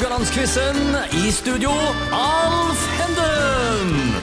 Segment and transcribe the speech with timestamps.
[0.00, 0.76] Haugalandsquizen.
[1.12, 1.70] I studio,
[2.08, 4.14] Alf Henden.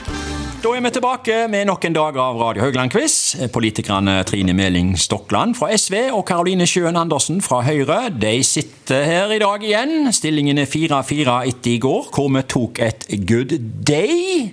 [0.58, 3.36] Da er vi tilbake med nok en dag av Radio Haugland-quiz.
[3.54, 9.36] Politikerne Trine Meling Stokland fra SV og Karoline Sjøen Andersen fra Høyre de sitter her
[9.36, 10.10] i dag igjen.
[10.10, 13.54] Stillingen er 4-4 etter i går, hvor vi tok et good
[13.86, 14.50] day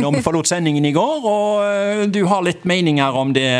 [0.00, 1.28] når vi forlot sendingen i går.
[1.28, 3.52] Og eh, du har litt meninger om det,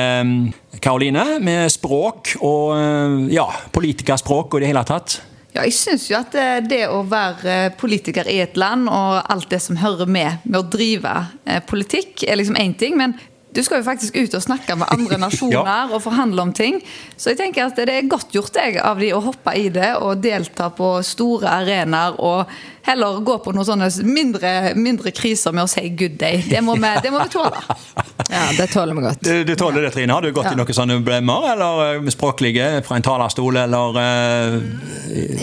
[0.80, 5.21] Karoline, med språk og eh, ja, politikerspråk og i det hele tatt?
[5.55, 9.21] Ja, jeg syns jo at eh, det å være eh, politiker i et land og
[9.31, 11.12] alt det som hører med med å drive
[11.46, 12.99] eh, politikk, er liksom én ting.
[12.99, 13.14] men
[13.54, 15.79] du skal jo faktisk ut og snakke med andre nasjoner ja.
[15.90, 16.81] og forhandle om ting.
[17.17, 19.95] Så jeg tenker at det er godt gjort jeg, av de å hoppe i det
[20.00, 22.18] og delta på store arenaer.
[22.18, 22.50] Og
[22.85, 26.43] heller gå på noen sånne mindre, mindre kriser med å si good day.
[26.48, 27.64] Det må vi, det må vi tåle.
[28.35, 29.21] Ja, det tåler vi godt.
[29.22, 30.11] Du, du tåler det, Trine?
[30.11, 30.54] Har du gått ja.
[30.57, 31.45] i noen sånne blemmer?
[31.53, 34.56] Eller eh, språklige fra en talerstol, eller uh...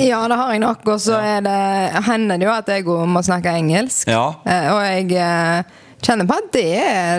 [0.02, 0.82] Ja, det har jeg nok.
[0.90, 2.02] Og så ja.
[2.10, 4.10] hender det jo at jeg må snakke engelsk.
[4.12, 4.26] Ja.
[4.44, 6.72] Uh, og jeg uh, kjenner på at det,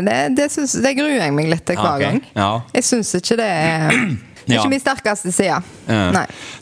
[0.08, 2.04] det, det, synes, det gruer jeg meg litt til hver okay.
[2.04, 2.20] gang.
[2.34, 2.50] Ja.
[2.74, 3.96] Jeg syns ikke det er
[4.46, 5.58] er ikke min sterkeste side.
[5.86, 6.16] Uh,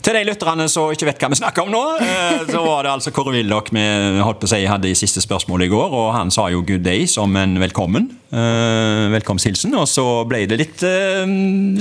[0.05, 2.93] til de lytterne som ikke vet hva vi snakker om nå, uh, så var det
[2.93, 3.85] altså Kåre Willoch vi
[4.21, 5.95] holdt på å si, hadde i siste spørsmål i går.
[6.01, 8.11] og Han sa jo 'good day' som en velkommen.
[8.31, 9.73] Uh, velkomsthilsen.
[9.75, 10.85] Og så ble det litt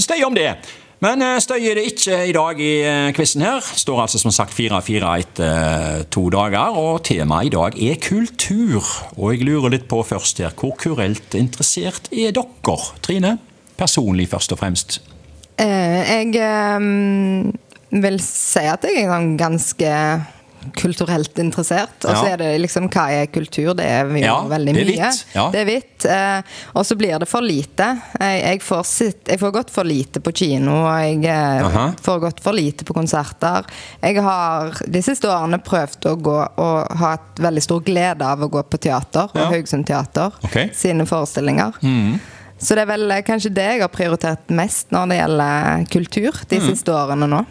[0.03, 0.55] støy om det.
[1.01, 3.65] Men støy er det ikke i dag i eh, quizen her.
[3.65, 8.85] Står altså som sagt 4-4 etter eh, to dager, og temaet i dag er kultur.
[9.17, 12.77] Og jeg lurer litt på først her, hvor kurelt interessert er dere?
[13.01, 13.39] Trine,
[13.81, 15.01] personlig først og fremst.
[15.61, 16.37] jeg
[17.91, 19.95] vil si at jeg er sånn ganske
[20.77, 22.05] kulturelt interessert.
[22.05, 22.35] Og så ja.
[22.35, 23.73] er det liksom hva er kultur?
[23.79, 24.85] Det er jo ja, veldig mye.
[24.85, 25.25] Det er vidt.
[25.35, 25.45] Ja.
[25.53, 26.07] Det er vidt.
[26.11, 27.89] Eh, og så blir det for lite.
[28.21, 31.87] Jeg, jeg, får sitt, jeg, får gått for lite på kino, og jeg eh, Aha.
[32.03, 33.69] får gått for lite på konserter.
[34.01, 38.45] Jeg har de siste årene prøvd å gå og ha et veldig stor glede av
[38.45, 40.71] å gå på teater, og Haugesund Teater okay.
[40.77, 41.77] sine forestillinger.
[41.83, 42.19] Mm.
[42.61, 46.43] Så det er vel eh, kanskje det jeg har prioritert mest når det gjelder kultur
[46.51, 46.67] de mm.
[46.69, 47.45] siste årene nå.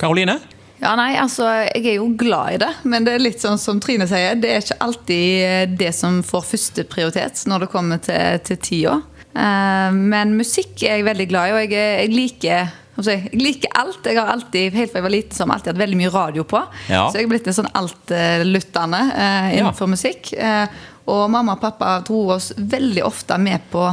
[0.00, 0.38] Karoline?
[0.38, 0.55] Mm.
[0.80, 3.80] Ja, nei, altså, Jeg er jo glad i det, men det er litt sånn som
[3.82, 4.36] Trine sier.
[4.40, 8.96] Det er ikke alltid eh, det som får førsteprioritet når det kommer til, til tida.
[9.36, 14.06] Uh, men musikk er jeg veldig glad i, og jeg, jeg liker jeg liker alt.
[14.08, 16.62] Jeg har alltid, helt fra jeg var liten, som alltid hatt veldig mye radio på.
[16.88, 17.02] Ja.
[17.10, 19.92] Så jeg er blitt en sånn altlyttende uh, innenfor ja.
[19.92, 20.30] musikk.
[20.32, 23.84] Uh, og mamma og pappa dro oss veldig ofte med på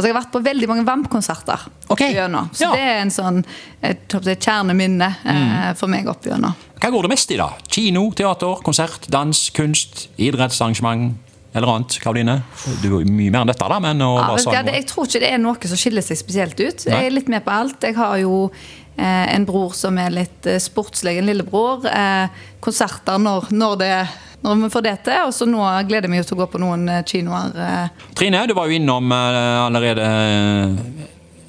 [0.00, 2.14] Altså Jeg har vært på veldig mange VAMP-konserter Okay.
[2.54, 2.68] Så ja.
[2.70, 3.40] det er en sånn
[3.82, 5.76] et, et kjerneminne eh, mm.
[5.76, 6.54] for meg opp gjennom.
[6.78, 7.48] Hva går det mest i, da?
[7.66, 11.18] Kino, teater, konsert, dans, kunst, idrettsarrangement?
[11.50, 12.36] Eller annet, Karoline?
[12.78, 13.80] Du er mye mer enn dette, da.
[13.82, 16.86] Men ja, ja, det, jeg tror ikke det er noe som skiller seg spesielt ut.
[16.86, 16.94] Nei.
[16.94, 17.90] Jeg er litt med på alt.
[17.90, 21.90] Jeg har jo eh, en bror som er litt eh, sportslig, en lillebror.
[21.90, 23.94] Eh, konserter når, når det
[24.40, 25.26] når vi får det til.
[25.26, 27.54] Og så nå gleder vi oss til å gå på noen eh, kinoer.
[27.66, 28.08] Eh.
[28.18, 30.08] Trine, du var jo innom eh, allerede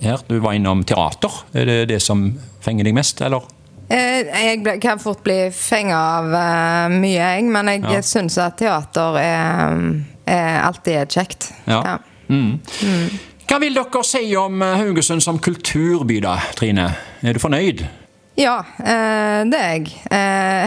[0.01, 0.27] her.
[0.27, 1.41] Du var innom teater.
[1.53, 2.27] Er det det som
[2.63, 3.47] fenger deg mest, eller?
[3.91, 6.29] Jeg kan fort bli fenga av
[6.93, 7.47] mye, jeg.
[7.51, 8.03] Men jeg ja.
[8.07, 9.81] syns at teater er,
[10.31, 11.49] er alltid er kjekt.
[11.65, 11.81] Ja.
[11.83, 11.97] ja.
[12.31, 12.53] Mm.
[12.87, 13.17] Mm.
[13.51, 16.87] Hva vil dere si om Haugesund som kulturby, da, Trine?
[17.19, 17.83] Er du fornøyd?
[18.39, 19.91] Ja, det er jeg.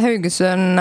[0.05, 0.77] Haugesund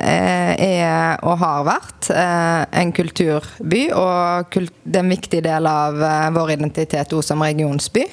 [0.00, 6.26] er og har vært eh, en kulturby, og det er en viktig del av eh,
[6.34, 8.06] vår identitet også som regionsby.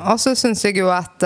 [0.00, 1.22] Og så syns jeg jo at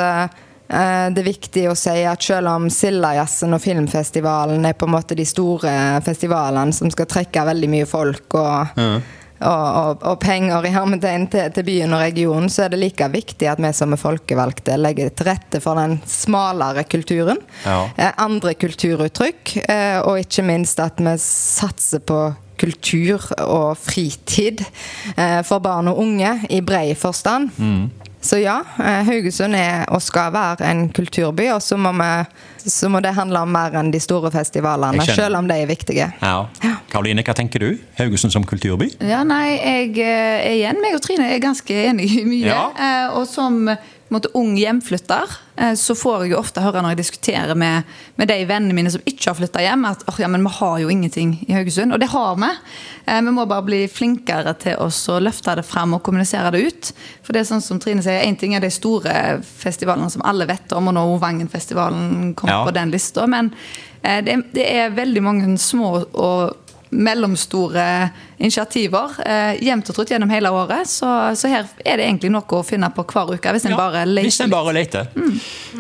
[0.69, 5.17] det er viktig å si at selv om Sildajazzen og Filmfestivalen er på en måte
[5.17, 5.73] de store
[6.05, 8.99] festivalene som skal trekke veldig mye folk og ja
[9.39, 13.51] og, og, penger i hermetegn til, til, byen og regionen, så er det like viktig
[13.51, 17.41] at vi som er folkevalgte legger til rette for den smalere kulturen.
[17.65, 17.79] Ja.
[17.97, 22.27] Eh, andre kulturuttrykk, eh, og ikke minst at vi satser på
[22.59, 24.65] kultur og fritid
[25.15, 27.53] eh, for barn og unge i brei forstand.
[27.59, 28.08] Mm.
[28.21, 32.09] Så ja, eh, Haugesund er og skal være en kulturby, og så må, vi,
[32.67, 36.09] så må det handle om mer enn de store festivalene, selv om de er viktige.
[36.23, 36.73] Ja.
[36.91, 37.69] Karoline, hva tenker du?
[38.01, 38.91] Haugesund som kulturby?
[38.99, 42.51] Ja, nei, jeg er eh, igjen, meg og Trine er ganske enige i mye.
[42.51, 42.65] Ja.
[42.75, 43.63] Eh, og som
[44.15, 48.31] måte, ung hjemflytter, eh, så får jeg jo ofte høre når jeg diskuterer med, med
[48.31, 50.93] de vennene mine som ikke har flytta hjem, at oh, ja, men vi har jo
[50.93, 51.95] ingenting i Haugesund.
[51.95, 52.51] Og det har vi.
[53.05, 56.63] Eh, vi må bare bli flinkere til oss å løfte det fram og kommunisere det
[56.69, 56.93] ut.
[57.27, 59.13] For det er sånn som Trine sier, Én ting er de store
[59.43, 62.63] festivalene som alle vet om, og nå Vangenfestivalen kom ja.
[62.67, 63.27] på den lista.
[63.31, 63.53] Men
[64.03, 67.85] eh, det, det er veldig mange små og mellomstore
[68.39, 70.89] initiativer eh, jevnt og trutt gjennom hele året.
[70.89, 73.81] Så, så, her er det egentlig noe å finne på hver uke, hvis en Ja,
[73.81, 74.29] bare leter.
[74.29, 75.11] Hvis en bare leter.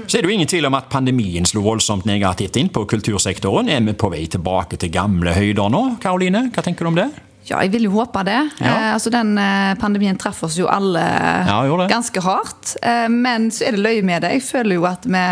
[0.06, 3.70] Så er det jo ingen tvil om at pandemien slo voldsomt negativt inn på kultursektoren.
[3.72, 5.84] Er vi på vei tilbake til gamle høyder nå?
[6.02, 7.08] Karoline, hva tenker du om det?
[7.48, 8.38] Ja, jeg vil jo håpe det.
[8.60, 8.72] Ja.
[8.72, 11.02] Eh, altså Den eh, pandemien traff oss jo alle
[11.48, 12.76] Ja, ganske hardt.
[12.82, 14.34] Eh, men så er det løye med det.
[14.36, 15.24] Jeg føler jo at vi,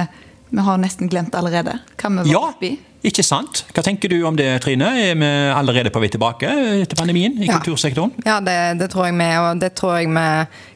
[0.51, 2.77] vi har nesten glemt allerede hva vi var Ja, oppi.
[3.07, 3.65] Ikke sant?
[3.75, 4.89] Hva tenker du om det, Trine?
[4.99, 6.49] Er vi allerede på vei tilbake
[6.83, 7.59] etter pandemien i Ja.
[7.61, 8.11] kultursektoren?
[8.27, 10.27] Ja, det, det tror jeg vi, og det tror jeg vi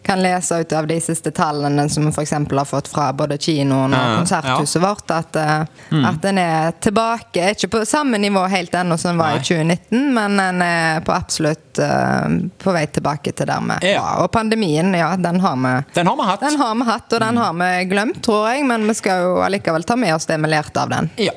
[0.07, 2.31] kan lese ut av de siste tallene som vi f.eks.
[2.33, 6.05] har fått fra både kinoen og Ja, konserthuset vårt, at, eh, Mm.
[6.07, 7.51] at den er tilbake.
[7.51, 9.41] Ikke på samme nivå helt ennå som den var Nei.
[9.41, 12.29] i 2019, men den er på absolutt eh,
[12.63, 14.01] på vei tilbake til der vi Ja.
[14.03, 14.23] var.
[14.25, 15.75] Og pandemien, ja, den har vi.
[15.95, 16.41] Den har vi hatt.
[16.41, 19.37] Den har vi hatt, og den har vi glemt, tror jeg, men vi skal jo
[19.43, 21.11] allikevel ta med oss det vi lærte av den.
[21.19, 21.33] Ja.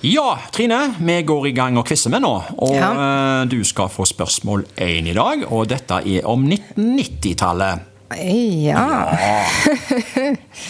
[0.00, 2.32] Ja, Trine, vi går i gang og quizer med nå.
[2.58, 2.90] Og Ja.
[2.92, 7.80] eh, du skal få spørsmål én i dag, og dette er om 1990-tallet.
[8.16, 9.14] Ja.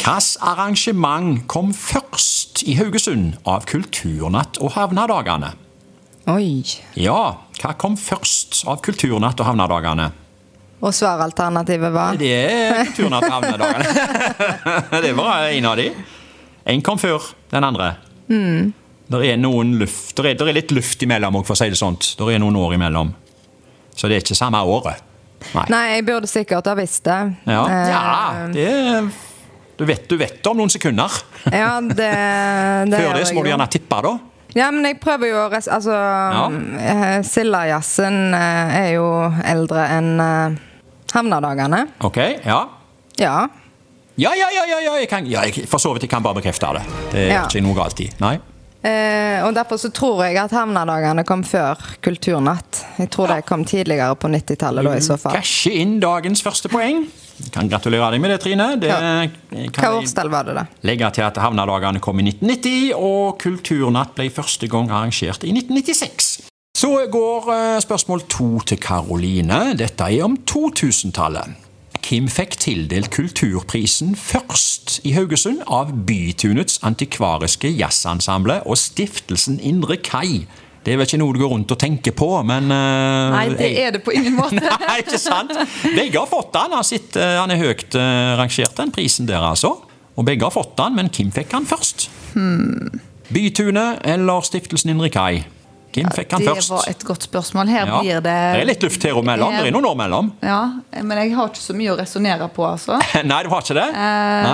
[0.04, 5.52] Hvilket arrangement kom først i Haugesund av Kulturnatt og Havnadagene?
[6.26, 6.64] Oi.
[7.00, 10.10] Ja, hva kom først av Kulturnatt og Havnadagene?
[10.82, 12.16] Og svaralternativet var?
[12.20, 15.00] Det er Kulturnatt og Havnadagene.
[15.06, 15.90] det var en av de.
[16.66, 17.94] En kom før den andre.
[19.10, 21.78] Det er noen luft, der er, der er litt luft imellom, for å si det
[21.80, 22.12] sånt.
[22.18, 23.10] Det er noen år imellom.
[23.96, 25.00] Så det er ikke samme året.
[25.56, 25.64] Nei.
[25.72, 27.16] Nei, jeg burde sikkert ha visst det.
[27.48, 29.08] Ja, Eh, ja det er,
[29.80, 31.10] du, vet, du vet om noen sekunder.
[31.50, 32.10] Ja, det,
[32.92, 34.12] det Før det så må du gjerne tippe, da.
[34.54, 37.20] Ja, men jeg prøver jo å res Altså, ja.
[37.26, 39.06] Sildajazzen eh, er jo
[39.46, 40.58] eldre enn eh,
[41.14, 41.84] Havnadagene.
[42.06, 42.60] Ok, ja.
[43.18, 43.34] Ja.
[44.20, 46.38] Ja, ja, ja, ja, ja, jeg kan, ja jeg, for så vidt jeg kan bare
[46.38, 46.82] bekrefte det.
[47.14, 47.42] Det er Ja.
[47.48, 48.10] ikke noe galt i.
[48.22, 48.36] Nei.
[48.80, 52.80] Eh, og derfor så tror jeg at Havnadagene kom før Kulturnatt.
[52.96, 55.36] Jeg tror det kom tidligere på 90-tallet, da, i så fall.
[55.36, 57.04] Cashe inn dagens første poeng.
[57.40, 58.68] Jeg kan gratulere deg med det, Trine.
[58.80, 59.26] Det Ja.
[59.76, 60.64] Hva årstall var det, da?
[60.84, 66.30] legge til at Havnadagene kom i 1990, og Kulturnatt ble første gang arrangert i 1996.
[66.80, 69.74] Så går eh, spørsmål to til Karoline.
[69.76, 71.68] Dette er om 2000-tallet.
[72.00, 80.46] Hvem fikk tildelt Kulturprisen først i Haugesund av Bytunets antikvariske jazzensemble og Stiftelsen Indre Kai?
[80.80, 83.68] Det er vel ikke noe du går rundt og tenker på, men uh, Nei, det
[83.82, 84.62] er det på ingen måte.
[84.86, 85.52] Nei, ikke sant?
[85.84, 86.74] Begge har fått den.
[86.78, 89.74] Han, sitter, han er høyt uh, rangert, den prisen der, altså.
[90.16, 92.08] Og begge har fått den, men Kim fikk han først?
[93.30, 95.44] Bytunet eller Stiftelsen Indre Kai?
[95.94, 97.68] Hvem fikk han det var et godt spørsmål.
[97.68, 98.00] Her Ja.
[98.00, 99.52] blir det Det er litt luft her og mellom.
[99.56, 100.32] Det er noen år mellom.
[100.42, 100.60] Ja,
[101.02, 103.00] men jeg har ikke så mye å resonnere på, altså.
[103.24, 103.88] Nei, du har ikke det?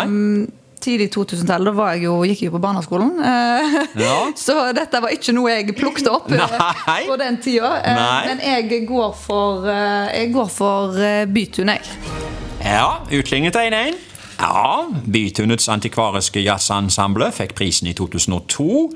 [0.07, 0.47] Um,
[0.81, 3.13] tidlig 2000-tall, da var jeg jo, gikk jeg jo på barneskolen.
[4.07, 4.17] Ja.
[4.37, 6.57] Så dette var ikke noe jeg plukket opp eh,
[6.87, 6.99] Nei.
[7.09, 7.71] på den tida.
[7.83, 8.27] Eh, Nei.
[8.29, 11.81] Men jeg går for, eh, jeg går for eh, Bytun, jeg.
[12.65, 13.97] Ja, utlignet 1-1.
[14.39, 18.91] Ja, Bytunets antikvariske jazzensemble fikk prisen i 2002,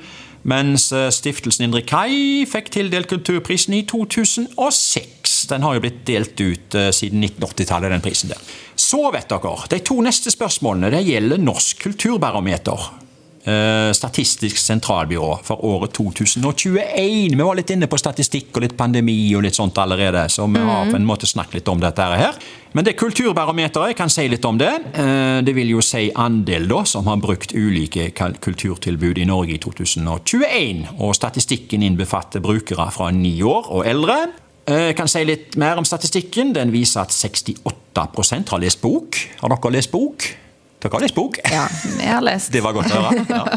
[0.48, 5.46] mens eh, Stiftelsen Indre Kai fikk tildelt kulturprisen i 2006.
[5.50, 8.40] Den har jo blitt delt ut eh, siden 1980-tallet, den prisen der.
[8.80, 12.88] Så vet dere, de to neste spørsmålene det gjelder Norsk kulturbarometer.
[13.44, 17.36] Eh, Statistisk sentralbyrå for året 2021.
[17.36, 20.60] Vi var litt inne på statistikk og litt pandemi og litt sånt allerede, så vi
[20.60, 22.36] har på en måte snakket litt om dette her.
[22.76, 24.72] Men det kulturbarometeret, jeg kan si litt om det.
[24.92, 29.58] Eh, Det vil jo si andel da, som har brukt ulike kulturtilbud i Norge i
[29.58, 30.86] 2021.
[30.98, 34.32] Og statistikken innbefatter brukere fra ni år og eldre.
[34.66, 36.52] Eh, Jeg kan si litt mer om statistikken.
[36.52, 39.16] Den viser at 68% har lest bok.
[39.40, 40.36] Har dere lest bok?
[40.80, 41.36] Dere har lest bok?
[41.44, 41.66] Ja.
[42.00, 42.52] Jeg har lest.
[42.54, 43.26] Det var godt å høre.
[43.28, 43.44] Ja.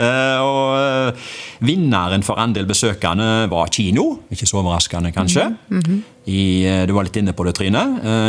[0.00, 1.32] Eh, og eh,
[1.66, 4.06] vinneren for andel besøkende var kino.
[4.32, 5.44] Ikke så overraskende, kanskje.
[6.24, 7.82] I, eh, du var litt inne på det, Trine.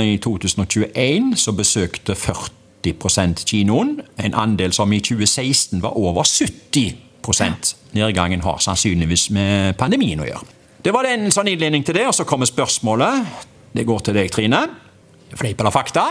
[0.03, 3.94] I 2021 så besøkte 40% kinoen.
[4.20, 10.60] En andel som i 2016 var over 70% Nedgangen har sannsynligvis med pandemien å gjøre.
[10.82, 13.48] Det var en sånn innledning til det, og så kommer spørsmålet.
[13.72, 14.65] Det går til deg, Trine.
[15.38, 16.10] Fleip eller fakta?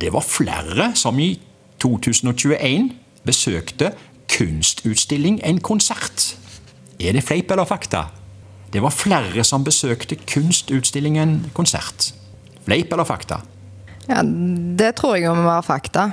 [0.00, 1.38] Det var flere som i
[1.82, 2.90] 2021
[3.26, 3.92] besøkte
[4.32, 6.34] kunstutstilling enn konsert.
[7.00, 8.06] Er det fleip eller fakta?
[8.72, 12.12] Det var flere som besøkte kunstutstilling enn konsert.
[12.66, 13.42] Fleip eller fakta?
[14.06, 14.20] ja,
[14.78, 16.10] det tror jeg jo må være fakta.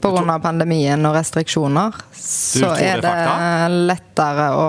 [0.00, 0.36] Pga.
[0.44, 1.96] pandemien og restriksjoner.
[2.14, 4.66] Så tror det er er det lettere å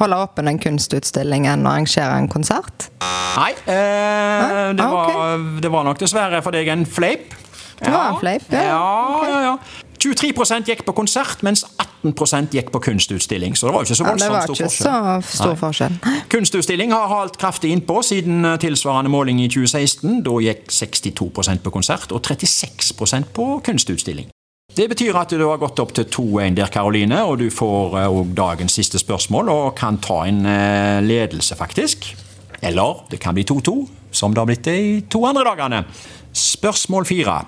[0.00, 2.88] holde åpen en kunstutstilling enn å arrangere en konsert.
[3.00, 7.34] Nei, eh, det, Ah, var, det var nok dessverre for deg en fleip.
[7.80, 8.62] Det var en fleip, ja.
[8.62, 9.28] ja.
[9.28, 9.56] Ja, ja.
[10.00, 11.62] 23% gikk på konsert, mens
[12.04, 13.56] 18% gikk på kunstutstilling.
[13.56, 15.22] Så det var jo ikke så Ja, det voldsomt var stor ikke forskjell.
[15.22, 15.60] så stor Nei.
[15.60, 15.98] forskjell.
[16.32, 20.22] Kunstutstilling har holdt kraftig innpå siden eh, tilsvarende måling i 2016.
[20.24, 24.30] Da gikk 62% på konsert og 36% på kunstutstilling.
[24.76, 28.34] Det betyr at du har gått opp til 2-1 der, Karoline, og du får òg
[28.38, 32.14] dagens siste spørsmål og kan ta en eh, ledelse, faktisk.
[32.62, 33.76] Eller det kan bli 2-2,
[34.12, 35.84] som det har blitt de to andre dagene.
[36.32, 37.40] Spørsmål fire.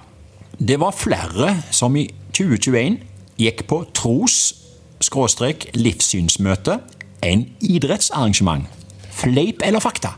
[0.58, 2.98] Det var flere som i 2021
[3.40, 6.78] gikk på tros-livssynsmøte
[7.24, 8.66] enn idrettsarrangement.
[9.12, 10.08] Fleip eller fakta?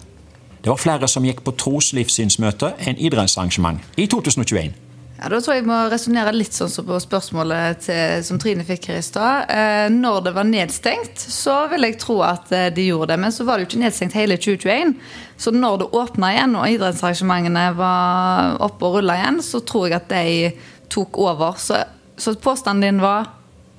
[0.65, 4.73] Det var flere som gikk på tros-livssynsmøte enn idrettsarrangement i 2021.
[5.19, 8.65] Ja, Da tror jeg jeg må resonnere litt sånn som på spørsmålet til, som Trine
[8.67, 9.51] fikk her i stad.
[9.53, 13.21] Eh, når det var nedstengt, så vil jeg tro at eh, de gjorde det.
[13.23, 14.97] Men så var det jo ikke nedstengt hele 2021.
[15.39, 20.01] Så når det åpna igjen og idrettsarrangementene var oppe og rulla igjen, så tror jeg
[20.03, 20.51] at de
[20.91, 21.57] tok over.
[21.63, 21.85] Så,
[22.19, 23.31] så påstanden din var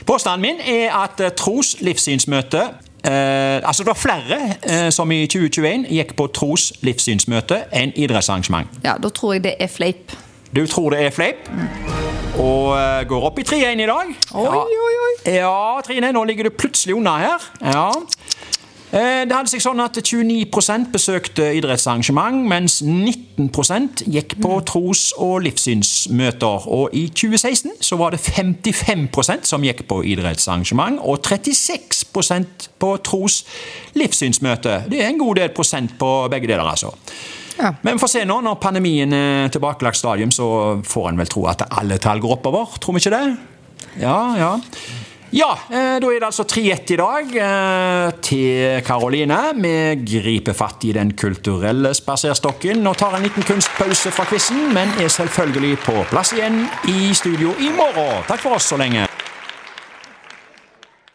[0.06, 5.88] Påstanden min er at eh, tros-livssynsmøte eh, Altså det var flere eh, som i 2021
[5.90, 8.70] gikk på tros-livssynsmøte enn idrettsarrangement.
[8.84, 10.14] Ja, da tror jeg det er fleip.
[10.56, 11.50] Du tror det er fleip?
[12.40, 14.12] Og eh, går opp i 3-1 i dag.
[14.36, 15.14] Oi, oi, oi.
[15.36, 17.46] Ja, Trine, nå ligger du plutselig unna her.
[17.64, 17.90] Ja.
[18.96, 25.42] Eh, Det hadde seg sånn at 29% besøkte idrettsarrangement, mens 19% gikk på tros- og
[25.44, 26.68] livssynsmøter.
[26.72, 34.86] Og i 2016 så var det 55% som gikk på idrettsarrangement, og 36% på tros-livssynsmøte.
[34.92, 36.96] Det er en god del prosent på begge deler, altså.
[37.58, 37.72] Ja.
[37.82, 40.48] Men vi får se nå, når pandemien er tilbakelagt stadium, så
[40.86, 42.78] får en vel tro at alle tall går oppover.
[42.84, 43.26] Tror vi ikke det?
[44.02, 44.54] Ja, ja.
[45.36, 49.40] Ja, eh, da er det altså 3-1 i dag eh, til Karoline.
[49.60, 49.74] Vi
[50.08, 55.12] griper fatt i den kulturelle spaserstokken og tar en liten kunstpause fra quizen, men er
[55.12, 58.24] selvfølgelig på plass igjen i studio i morgen.
[58.30, 59.10] Takk for oss så lenge.